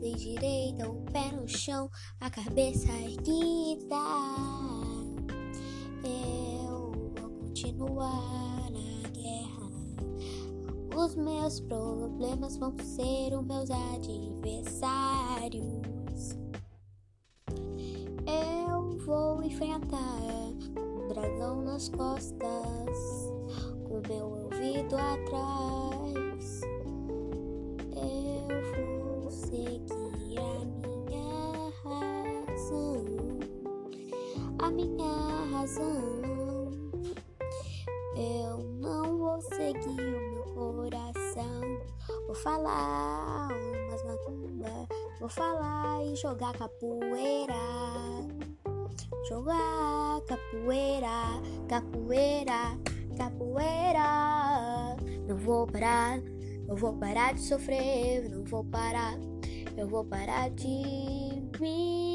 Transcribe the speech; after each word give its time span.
direita, 0.00 0.88
o 0.88 1.02
pé 1.12 1.32
no 1.32 1.46
chão, 1.48 1.90
a 2.20 2.30
cabeça 2.30 2.90
erguida. 2.92 3.96
Eu 6.04 6.92
vou 7.20 7.30
continuar 7.30 8.70
na 8.70 9.08
guerra. 9.10 9.70
Os 10.96 11.14
meus 11.16 11.60
problemas 11.60 12.56
vão 12.56 12.74
ser 12.78 13.34
os 13.36 13.44
meus 13.44 13.70
adversários. 13.70 15.64
Eu 18.26 18.98
vou 18.98 19.42
enfrentar 19.42 20.20
um 20.76 21.08
dragão 21.08 21.62
nas 21.62 21.88
costas, 21.88 22.98
com 23.86 24.00
meu 24.08 24.26
ouvido 24.26 24.96
atrás. 24.96 25.73
A 34.64 34.70
minha 34.70 35.44
razão. 35.52 36.72
Eu 38.16 38.58
não 38.80 39.18
vou 39.18 39.40
seguir 39.42 39.88
o 39.88 40.30
meu 40.32 40.44
coração. 40.54 41.60
Vou 42.26 42.34
falar 42.34 43.48
umas 43.52 44.02
macumba, 44.04 44.88
vou 45.20 45.28
falar 45.28 46.02
e 46.06 46.16
jogar 46.16 46.54
capoeira. 46.54 47.54
Jogar 49.28 50.22
capoeira, 50.26 51.42
capoeira, 51.68 52.78
capoeira. 53.18 54.96
Não 55.28 55.36
vou 55.36 55.66
parar, 55.66 56.20
eu 56.66 56.76
vou 56.76 56.94
parar 56.94 57.34
de 57.34 57.42
sofrer, 57.42 58.30
não 58.30 58.44
vou 58.44 58.64
parar, 58.64 59.18
eu 59.76 59.86
vou 59.86 60.04
parar 60.06 60.48
de 60.50 60.66
mim, 61.60 62.13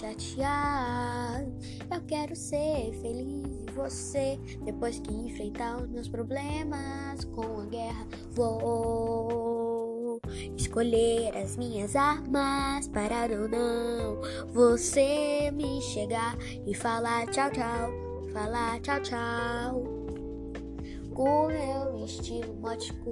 chatear. 0.00 1.44
Eu 1.92 2.00
quero 2.06 2.34
ser 2.34 2.92
feliz 3.02 3.66
e 3.68 3.70
você, 3.72 4.38
depois 4.64 4.98
que 4.98 5.12
enfrentar 5.12 5.82
os 5.82 5.88
meus 5.90 6.08
problemas 6.08 7.24
com 7.26 7.60
a 7.60 7.66
guerra, 7.66 8.06
vou 8.32 10.20
escolher 10.56 11.36
as 11.36 11.56
minhas 11.56 11.94
armas 11.94 12.88
para 12.88 13.28
ou 13.40 13.48
não 13.48 14.20
você 14.52 15.50
me 15.52 15.80
chegar 15.82 16.36
e 16.66 16.74
falar 16.74 17.26
tchau 17.26 17.50
tchau, 17.50 17.90
falar 18.32 18.80
tchau 18.80 19.00
tchau. 19.02 19.84
Com 21.12 21.48
meu 21.48 22.04
estilo 22.04 22.54
mótico, 22.60 23.10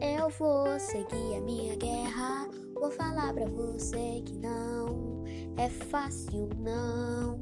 eu 0.00 0.28
vou 0.38 0.78
seguir 0.78 1.36
a 1.36 1.40
minha 1.40 1.74
guerra. 1.76 2.48
Vou 2.74 2.90
falar 2.90 3.32
pra 3.32 3.46
você 3.46 4.22
que 4.24 4.34
não 4.34 4.77
é 5.58 5.68
fácil, 5.68 6.48
não. 6.58 7.38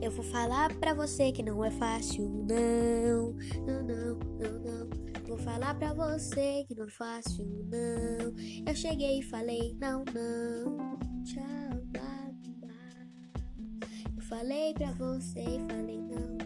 Eu 0.00 0.10
vou 0.10 0.24
falar 0.24 0.74
pra 0.80 0.94
você 0.94 1.30
que 1.30 1.42
não 1.42 1.64
é 1.64 1.70
fácil, 1.70 2.28
não. 2.28 3.34
Não, 3.64 3.82
não, 3.84 4.18
não, 4.18 4.58
não. 4.60 5.02
Vou 5.28 5.38
falar 5.38 5.74
pra 5.74 5.92
você 5.94 6.64
que 6.66 6.74
não 6.74 6.86
é 6.86 6.90
fácil, 6.90 7.46
não. 7.70 8.34
Eu 8.66 8.74
cheguei 8.74 9.20
e 9.20 9.22
falei, 9.22 9.76
não, 9.80 10.04
não. 10.12 10.98
Tchau, 11.24 11.80
blá, 11.84 12.30
blá. 12.58 13.86
Eu 14.16 14.22
falei 14.22 14.74
pra 14.74 14.92
você 14.92 15.40
e 15.40 15.60
falei, 15.68 16.00
não. 16.00 16.41